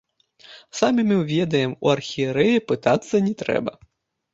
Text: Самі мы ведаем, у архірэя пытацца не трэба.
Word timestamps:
Самі 0.79 1.01
мы 1.11 1.19
ведаем, 1.35 1.71
у 1.85 1.95
архірэя 1.97 2.67
пытацца 2.75 3.15
не 3.31 3.41
трэба. 3.45 3.81